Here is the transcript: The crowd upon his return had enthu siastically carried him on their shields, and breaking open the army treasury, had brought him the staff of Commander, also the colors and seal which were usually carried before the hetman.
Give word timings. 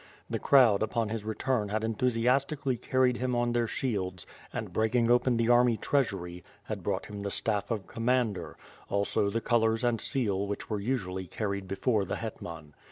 The 0.31 0.39
crowd 0.39 0.81
upon 0.81 1.09
his 1.09 1.23
return 1.23 1.69
had 1.69 1.83
enthu 1.83 2.09
siastically 2.09 2.81
carried 2.81 3.17
him 3.17 3.35
on 3.35 3.51
their 3.51 3.67
shields, 3.67 4.25
and 4.51 4.73
breaking 4.73 5.11
open 5.11 5.37
the 5.37 5.49
army 5.49 5.77
treasury, 5.77 6.43
had 6.63 6.81
brought 6.81 7.05
him 7.05 7.21
the 7.21 7.29
staff 7.29 7.69
of 7.69 7.85
Commander, 7.85 8.57
also 8.89 9.29
the 9.29 9.41
colors 9.41 9.83
and 9.83 10.01
seal 10.01 10.47
which 10.47 10.71
were 10.71 10.79
usually 10.81 11.27
carried 11.27 11.67
before 11.67 12.03
the 12.03 12.15
hetman. 12.15 12.73